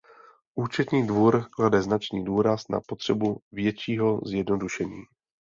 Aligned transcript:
Účetní 0.55 1.07
dvůr 1.07 1.49
klade 1.49 1.81
značný 1.81 2.23
důraz 2.25 2.67
na 2.67 2.81
potřebu 2.81 3.41
většího 3.51 4.21
zjednodušení. 4.25 5.03